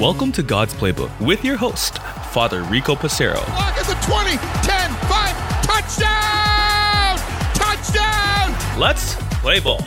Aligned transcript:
Welcome 0.00 0.32
to 0.32 0.42
God's 0.42 0.74
Playbook 0.74 1.20
with 1.20 1.44
your 1.44 1.56
host, 1.56 1.98
Father 2.32 2.62
Rico 2.64 2.96
Passero. 2.96 3.36
Lock 3.48 3.78
at 3.78 3.86
the 3.86 3.94
20, 4.04 4.30
10, 4.30 4.90
5, 5.06 5.62
touchdown! 5.62 7.18
Touchdown! 7.54 8.80
Let's 8.80 9.14
play 9.40 9.60
ball. 9.60 9.80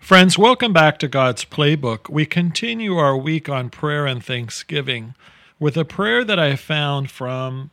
Friends, 0.00 0.36
welcome 0.36 0.74
back 0.74 0.98
to 0.98 1.08
God's 1.08 1.46
Playbook. 1.46 2.10
We 2.10 2.26
continue 2.26 2.96
our 2.96 3.16
week 3.16 3.48
on 3.48 3.70
prayer 3.70 4.06
and 4.06 4.22
thanksgiving 4.22 5.14
with 5.58 5.78
a 5.78 5.84
prayer 5.86 6.24
that 6.24 6.38
I 6.38 6.56
found 6.56 7.10
from 7.10 7.70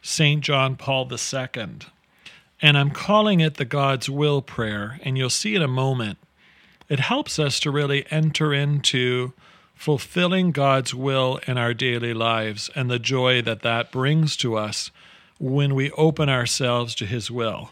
St. 0.00 0.42
John 0.42 0.76
Paul 0.76 1.10
II. 1.12 1.78
And 2.62 2.78
I'm 2.78 2.90
calling 2.90 3.40
it 3.40 3.56
the 3.56 3.64
God's 3.64 4.08
Will 4.08 4.40
Prayer, 4.40 4.98
and 5.02 5.18
you'll 5.18 5.30
see 5.30 5.54
in 5.54 5.62
a 5.62 5.68
moment. 5.68 6.18
It 6.88 7.00
helps 7.00 7.38
us 7.38 7.58
to 7.60 7.70
really 7.70 8.06
enter 8.10 8.52
into 8.54 9.32
fulfilling 9.74 10.52
God's 10.52 10.94
will 10.94 11.40
in 11.46 11.58
our 11.58 11.74
daily 11.74 12.14
lives 12.14 12.70
and 12.74 12.90
the 12.90 12.98
joy 12.98 13.42
that 13.42 13.62
that 13.62 13.90
brings 13.90 14.36
to 14.38 14.56
us 14.56 14.90
when 15.38 15.74
we 15.74 15.90
open 15.92 16.28
ourselves 16.28 16.94
to 16.96 17.06
His 17.06 17.30
will. 17.30 17.70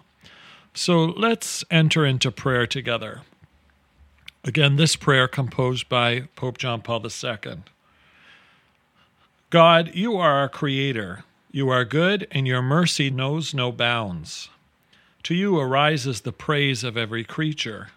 So 0.75 1.05
let's 1.05 1.65
enter 1.71 2.05
into 2.05 2.31
prayer 2.31 2.67
together. 2.67 3.23
Again, 4.45 4.77
this 4.77 4.97
prayer 4.97 5.29
composed 5.29 5.89
by 5.89 6.23
Pope 6.35 6.59
John 6.59 6.83
Paul 6.83 7.07
II. 7.07 7.63
God, 9.51 9.95
you 9.95 10.17
are 10.17 10.33
our 10.33 10.49
creator. 10.49 11.25
You 11.51 11.69
are 11.69 11.85
good, 11.85 12.27
and 12.31 12.47
your 12.47 12.63
mercy 12.63 13.11
knows 13.11 13.55
no 13.55 13.71
bounds. 13.71 14.49
To 15.25 15.35
you 15.35 15.59
arises 15.59 16.23
the 16.23 16.33
praise 16.33 16.83
of 16.83 16.97
every 16.97 17.23
creature. 17.23 17.89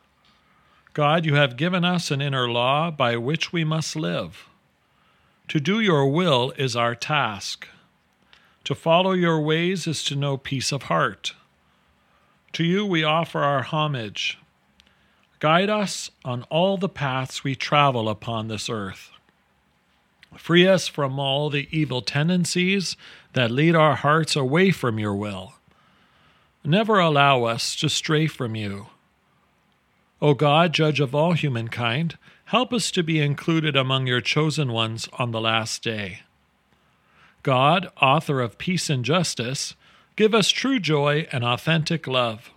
God, 0.94 1.26
you 1.26 1.36
have 1.36 1.58
given 1.58 1.84
us 1.84 2.12
an 2.12 2.22
inner 2.22 2.48
law 2.50 2.92
by 2.92 3.18
which 3.18 3.52
we 3.52 3.64
must 3.64 3.96
live. 3.96 4.48
To 5.48 5.60
do 5.60 5.80
your 5.80 6.08
will 6.08 6.54
is 6.58 6.76
our 6.76 6.96
task. 6.96 7.68
To 8.66 8.76
follow 8.76 9.12
your 9.12 9.40
ways 9.42 9.88
is 9.88 10.04
to 10.06 10.16
know 10.16 10.38
peace 10.38 10.72
of 10.72 10.84
heart. 10.84 11.34
To 12.54 12.64
you 12.64 12.86
we 12.86 13.04
offer 13.04 13.40
our 13.40 13.64
homage. 13.64 14.38
Guide 15.40 15.70
us 15.70 16.12
on 16.24 16.44
all 16.44 16.78
the 16.78 16.90
paths 16.90 17.44
we 17.44 17.56
travel 17.56 18.08
upon 18.08 18.48
this 18.48 18.70
earth. 18.70 19.12
Free 20.38 20.68
us 20.68 20.88
from 20.88 21.20
all 21.20 21.50
the 21.50 21.68
evil 21.72 22.02
tendencies 22.02 22.96
that 23.34 23.52
lead 23.52 23.76
our 23.76 23.96
hearts 23.96 24.36
away 24.36 24.72
from 24.72 25.00
your 25.00 25.16
will. 25.16 25.54
Never 26.66 27.00
allow 27.00 27.44
us 27.44 27.76
to 27.78 27.90
stray 27.90 28.26
from 28.26 28.56
you. 28.56 28.88
O 30.22 30.34
God, 30.34 30.74
judge 30.74 31.00
of 31.00 31.14
all 31.14 31.34
humankind, 31.34 32.18
help 32.46 32.74
us 32.74 32.90
to 32.92 33.04
be 33.04 33.20
included 33.22 33.76
among 33.76 34.08
your 34.08 34.22
chosen 34.22 34.72
ones 34.72 35.08
on 35.20 35.32
the 35.32 35.42
last 35.42 35.84
day. 35.84 36.22
God, 37.44 37.90
author 38.02 38.42
of 38.42 38.58
peace 38.58 38.90
and 38.90 39.06
justice, 39.06 39.76
give 40.16 40.34
us 40.34 40.50
true 40.50 40.80
joy 40.80 41.28
and 41.32 41.44
authentic 41.44 42.08
love 42.08 42.50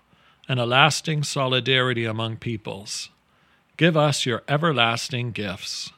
and 0.48 0.58
a 0.58 0.64
lasting 0.64 1.22
solidarity 1.22 2.06
among 2.06 2.36
peoples. 2.38 3.10
Give 3.76 3.96
us 3.96 4.24
your 4.24 4.42
everlasting 4.48 5.32
gifts. 5.32 5.92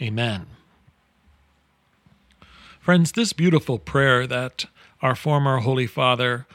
Amen. 0.00 0.46
Friends, 2.80 3.12
this 3.12 3.34
beautiful 3.34 3.78
prayer 3.78 4.26
that 4.26 4.64
our 5.02 5.14
former 5.14 5.58
Holy 5.58 5.86
Father 5.86 6.46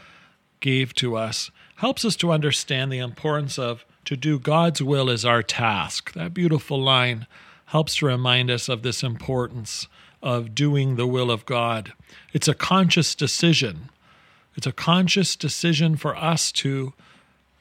gave 0.59 0.93
to 0.95 1.15
us 1.15 1.51
helps 1.77 2.03
us 2.03 2.15
to 2.17 2.31
understand 2.31 2.91
the 2.91 2.99
importance 2.99 3.57
of 3.57 3.85
to 4.05 4.17
do 4.17 4.39
God's 4.39 4.81
will 4.81 5.09
is 5.09 5.23
our 5.23 5.43
task. 5.43 6.13
That 6.13 6.33
beautiful 6.33 6.81
line 6.81 7.27
helps 7.67 7.97
to 7.97 8.05
remind 8.05 8.49
us 8.49 8.67
of 8.67 8.81
this 8.81 9.03
importance 9.03 9.87
of 10.21 10.55
doing 10.55 10.95
the 10.95 11.07
will 11.07 11.31
of 11.31 11.45
God. 11.45 11.93
It's 12.33 12.47
a 12.47 12.53
conscious 12.53 13.15
decision. 13.15 13.89
It's 14.55 14.67
a 14.67 14.71
conscious 14.71 15.35
decision 15.35 15.95
for 15.95 16.17
us 16.17 16.51
to 16.53 16.93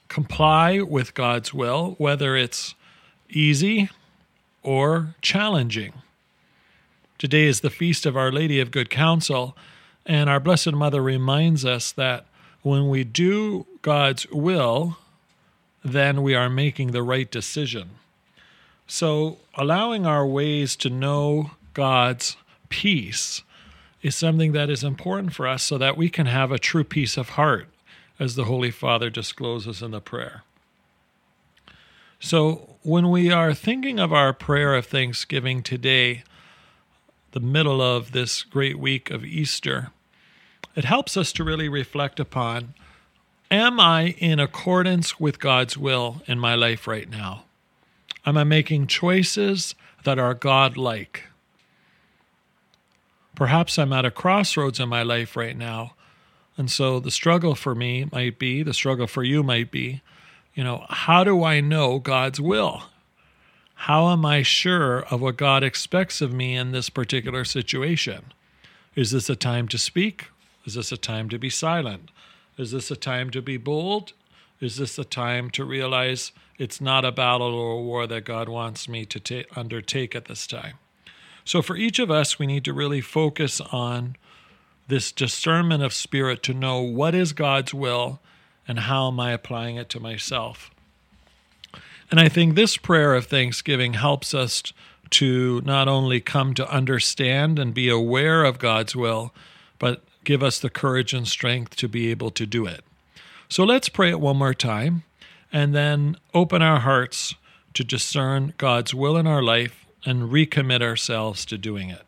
comply 0.08 0.81
with 0.81 1.14
God's 1.14 1.54
will, 1.54 1.94
whether 1.98 2.34
it's 2.34 2.75
easy 3.28 3.91
or 4.62 5.14
challenging. 5.20 5.92
Today 7.19 7.44
is 7.44 7.60
the 7.60 7.70
feast 7.70 8.06
of 8.06 8.16
Our 8.16 8.32
Lady 8.32 8.58
of 8.58 8.70
Good 8.70 8.91
Counsel, 8.91 9.56
and 10.06 10.31
our 10.31 10.41
Blessed 10.41 10.72
Mother 10.72 11.03
reminds 11.03 11.64
us 11.64 11.92
that 11.92 12.26
when 12.62 12.88
we 12.88 13.04
do 13.04 13.66
God's 13.82 14.28
will, 14.30 14.98
then 15.84 16.22
we 16.22 16.34
are 16.34 16.50
making 16.50 16.91
the 16.91 17.02
right 17.02 17.30
decision. 17.30 17.91
So, 18.86 19.38
allowing 19.54 20.06
our 20.06 20.26
ways 20.26 20.74
to 20.76 20.91
know 20.91 21.52
God's 21.74 22.36
peace 22.69 23.42
is 24.02 24.16
something 24.16 24.52
that 24.52 24.70
is 24.70 24.82
important 24.82 25.34
for 25.34 25.46
us 25.46 25.62
so 25.62 25.78
that 25.78 25.96
we 25.96 26.08
can 26.08 26.26
have 26.26 26.50
a 26.50 26.58
true 26.58 26.84
peace 26.84 27.16
of 27.16 27.30
heart, 27.30 27.69
as 28.19 28.34
the 28.34 28.44
Holy 28.44 28.70
Father 28.70 29.10
discloses 29.10 29.82
in 29.82 29.90
the 29.90 30.00
prayer. 30.00 30.42
So, 32.20 32.76
when 32.82 33.10
we 33.10 33.30
are 33.30 33.54
thinking 33.54 34.00
of 34.00 34.12
our 34.12 34.32
prayer 34.32 34.75
of 34.75 34.86
thanksgiving 34.86 35.62
today, 35.62 36.25
the 37.32 37.40
middle 37.40 37.80
of 37.80 38.12
this 38.12 38.42
great 38.42 38.78
week 38.78 39.10
of 39.10 39.25
Easter, 39.25 39.90
it 40.78 40.84
helps 40.84 41.16
us 41.16 41.33
to 41.33 41.43
really 41.43 41.69
reflect 41.69 42.21
upon 42.21 42.72
Am 43.50 43.81
I 43.81 44.15
in 44.19 44.39
accordance 44.39 45.19
with 45.19 45.41
God's 45.41 45.77
will 45.77 46.22
in 46.27 46.39
my 46.39 46.55
life 46.55 46.87
right 46.87 47.11
now? 47.11 47.47
Am 48.25 48.37
I 48.37 48.44
making 48.44 48.87
choices 48.87 49.75
that 50.05 50.21
are 50.21 50.34
God 50.34 50.77
like? 50.77 51.25
Perhaps 53.34 53.77
I'm 53.77 53.93
at 53.93 54.05
a 54.05 54.12
crossroads 54.12 54.78
in 54.78 54.88
my 54.88 55.03
life 55.03 55.34
right 55.34 55.56
now. 55.56 55.94
And 56.56 56.71
so 56.71 57.00
the 57.00 57.11
struggle 57.11 57.56
for 57.56 57.75
me 57.75 58.06
might 58.12 58.38
be, 58.38 58.62
the 58.62 58.75
struggle 58.75 59.09
for 59.09 59.25
you 59.25 59.43
might 59.43 59.72
be, 59.72 60.03
you 60.55 60.62
know, 60.62 60.87
how 60.91 61.25
do 61.25 61.43
I 61.43 61.61
know 61.61 61.99
God's 61.99 62.41
will? 62.41 62.84
How 63.75 64.11
am 64.11 64.25
I 64.25 64.43
sure 64.43 65.00
of 65.06 65.21
what 65.22 65.38
God 65.38 65.65
expects 65.65 66.21
of 66.21 66.33
me 66.33 66.55
in 66.55 66.71
this 66.71 66.88
particular 66.88 67.44
situation? 67.44 68.27
Is 68.94 69.11
this 69.11 69.28
a 69.28 69.34
time 69.34 69.67
to 69.69 69.78
speak? 69.78 70.27
Is 70.69 70.75
this 70.75 70.93
a 70.93 70.99
time 70.99 71.31
to 71.31 71.39
be 71.39 71.49
silent? 71.49 72.11
Is 72.59 72.73
this 72.73 72.91
a 72.91 72.95
time 72.95 73.31
to 73.31 73.41
be 73.41 73.56
bold? 73.56 74.12
Is 74.61 74.77
this 74.77 74.99
a 74.99 75.05
time 75.05 75.49
to 75.53 75.65
realize 75.65 76.31
it's 76.59 76.79
not 76.79 77.06
a 77.06 77.11
battle 77.11 77.55
or 77.55 77.73
a 77.73 77.81
war 77.81 78.06
that 78.06 78.27
God 78.27 78.51
wants 78.51 78.87
me 78.87 79.06
to 79.06 79.19
ta- 79.19 79.49
undertake 79.56 80.15
at 80.15 80.27
this 80.27 80.47
time? 80.47 80.75
So, 81.43 81.62
for 81.62 81.75
each 81.75 81.99
of 81.99 82.11
us, 82.11 82.39
we 82.39 82.47
need 82.47 82.67
to 82.67 82.75
really 82.75 83.01
focus 83.01 83.62
on 83.62 84.17
this 84.89 85.11
discernment 85.11 85.83
of 85.83 85.95
spirit 85.95 86.43
to 86.43 86.53
know 86.53 86.83
what 86.83 87.15
is 87.15 87.33
God's 87.33 87.73
will 87.73 88.21
and 88.69 88.81
how 88.81 89.09
am 89.09 89.19
I 89.19 89.33
applying 89.33 89.77
it 89.77 89.89
to 89.89 90.00
myself. 90.00 90.71
And 92.11 92.21
I 92.21 92.29
think 92.29 92.56
this 92.56 92.77
prayer 92.77 93.15
of 93.15 93.25
thanksgiving 93.25 93.95
helps 93.95 94.35
us 94.35 94.62
to 95.12 95.62
not 95.65 95.89
only 95.89 96.21
come 96.21 96.53
to 96.53 96.71
understand 96.71 97.59
and 97.59 97.73
be 97.73 97.89
aware 97.89 98.45
of 98.45 98.59
God's 98.59 98.95
will, 98.95 99.33
but 99.79 100.05
give 100.28 100.43
us 100.43 100.59
the 100.59 100.69
courage 100.69 101.15
and 101.15 101.27
strength 101.27 101.75
to 101.75 101.89
be 101.89 102.11
able 102.11 102.31
to 102.31 102.44
do 102.44 102.66
it. 102.66 102.84
So 103.49 103.65
let's 103.65 103.89
pray 103.89 104.11
it 104.11 104.21
one 104.21 104.37
more 104.37 104.53
time 104.53 105.05
and 105.50 105.75
then 105.75 106.19
open 106.34 106.61
our 106.61 106.81
hearts 106.81 107.34
to 107.72 107.83
discern 107.83 108.53
God's 108.59 108.93
will 108.93 109.17
in 109.17 109.27
our 109.27 109.43
life 109.43 109.87
and 110.05 110.25
recommit 110.25 110.83
ourselves 110.83 111.47
to 111.47 111.56
doing 111.56 111.88
it. 111.88 112.03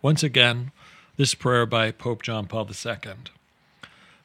Once 0.00 0.22
again, 0.22 0.70
this 1.16 1.34
prayer 1.34 1.66
by 1.66 1.90
Pope 1.90 2.22
John 2.22 2.46
Paul 2.46 2.68
II. 2.70 3.14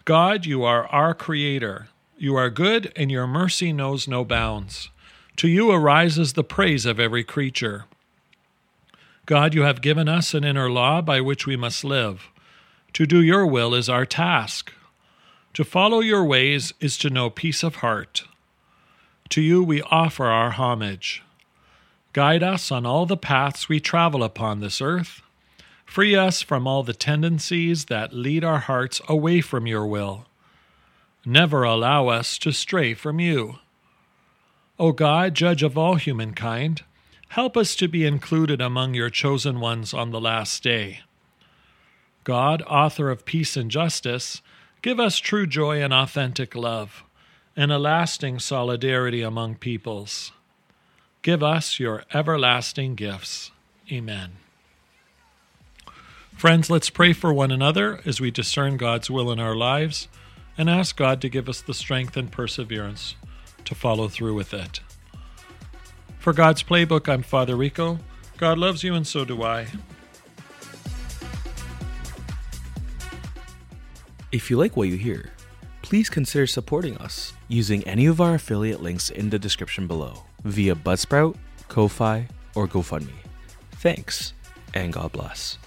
God, 0.05 0.45
you 0.45 0.63
are 0.63 0.85
our 0.89 1.15
Creator. 1.15 1.87
You 2.15 2.35
are 2.35 2.51
good, 2.51 2.93
and 2.95 3.09
your 3.09 3.25
mercy 3.25 3.73
knows 3.73 4.07
no 4.07 4.23
bounds. 4.23 4.91
To 5.37 5.47
you 5.47 5.71
arises 5.71 6.33
the 6.33 6.43
praise 6.43 6.85
of 6.85 6.99
every 6.99 7.23
creature. 7.23 7.85
God, 9.25 9.55
you 9.55 9.63
have 9.63 9.81
given 9.81 10.07
us 10.07 10.35
an 10.35 10.43
inner 10.43 10.69
law 10.69 11.01
by 11.01 11.21
which 11.21 11.47
we 11.47 11.55
must 11.55 11.83
live. 11.83 12.29
To 12.93 13.05
do 13.05 13.21
your 13.21 13.45
will 13.45 13.73
is 13.73 13.89
our 13.89 14.05
task. 14.05 14.73
To 15.53 15.63
follow 15.63 15.99
your 15.99 16.23
ways 16.23 16.73
is 16.79 16.97
to 16.99 17.09
know 17.09 17.29
peace 17.29 17.63
of 17.63 17.75
heart. 17.75 18.23
To 19.29 19.41
you 19.41 19.63
we 19.63 19.81
offer 19.83 20.25
our 20.25 20.51
homage. 20.51 21.23
Guide 22.13 22.43
us 22.43 22.71
on 22.71 22.85
all 22.85 23.05
the 23.05 23.17
paths 23.17 23.69
we 23.69 23.79
travel 23.79 24.23
upon 24.23 24.59
this 24.59 24.81
earth. 24.81 25.21
Free 25.85 26.15
us 26.15 26.41
from 26.41 26.67
all 26.67 26.83
the 26.83 26.93
tendencies 26.93 27.85
that 27.85 28.13
lead 28.13 28.43
our 28.43 28.59
hearts 28.59 29.01
away 29.07 29.41
from 29.41 29.67
your 29.67 29.85
will. 29.85 30.25
Never 31.25 31.63
allow 31.63 32.07
us 32.07 32.37
to 32.39 32.51
stray 32.51 32.93
from 32.93 33.19
you. 33.19 33.59
O 34.79 34.91
God, 34.91 35.35
judge 35.35 35.61
of 35.61 35.77
all 35.77 35.95
humankind, 35.95 36.83
help 37.29 37.57
us 37.57 37.75
to 37.75 37.87
be 37.87 38.05
included 38.05 38.61
among 38.61 38.93
your 38.93 39.09
chosen 39.09 39.59
ones 39.59 39.93
on 39.93 40.11
the 40.11 40.21
last 40.21 40.63
day. 40.63 41.01
God, 42.29 42.61
author 42.67 43.09
of 43.09 43.25
peace 43.25 43.57
and 43.57 43.71
justice, 43.71 44.43
give 44.83 44.99
us 44.99 45.17
true 45.17 45.47
joy 45.47 45.81
and 45.81 45.91
authentic 45.91 46.53
love, 46.53 47.03
and 47.55 47.71
a 47.71 47.79
lasting 47.79 48.37
solidarity 48.37 49.23
among 49.23 49.55
peoples. 49.55 50.31
Give 51.23 51.41
us 51.41 51.79
your 51.79 52.03
everlasting 52.13 52.93
gifts. 52.93 53.49
Amen. 53.91 54.33
Friends, 56.37 56.69
let's 56.69 56.91
pray 56.91 57.13
for 57.13 57.33
one 57.33 57.49
another 57.49 57.99
as 58.05 58.21
we 58.21 58.29
discern 58.29 58.77
God's 58.77 59.09
will 59.09 59.31
in 59.31 59.39
our 59.39 59.55
lives 59.55 60.07
and 60.55 60.69
ask 60.69 60.95
God 60.95 61.21
to 61.21 61.29
give 61.29 61.49
us 61.49 61.61
the 61.61 61.73
strength 61.73 62.15
and 62.15 62.31
perseverance 62.31 63.15
to 63.65 63.73
follow 63.73 64.07
through 64.07 64.35
with 64.35 64.53
it. 64.53 64.81
For 66.19 66.33
God's 66.33 66.61
Playbook, 66.61 67.09
I'm 67.09 67.23
Father 67.23 67.55
Rico. 67.55 67.97
God 68.37 68.59
loves 68.59 68.83
you, 68.83 68.93
and 68.93 69.07
so 69.07 69.25
do 69.25 69.41
I. 69.41 69.65
If 74.31 74.51
you 74.51 74.57
like 74.57 74.77
what 74.77 74.89
you 74.89 74.95
hear, 74.95 75.31
please 75.81 76.07
consider 76.07 76.45
supporting 76.45 76.95
us 76.97 77.33
using 77.47 77.83
any 77.87 78.05
of 78.05 78.21
our 78.21 78.35
affiliate 78.35 78.83
links 78.83 79.09
in 79.09 79.31
the 79.31 79.39
description 79.39 79.87
below 79.87 80.23
via 80.43 80.75
Buzzsprout, 80.75 81.35
Ko-Fi, 81.67 82.27
or 82.53 82.67
GoFundMe. 82.67 83.25
Thanks, 83.81 84.33
and 84.75 84.93
God 84.93 85.13
bless. 85.13 85.57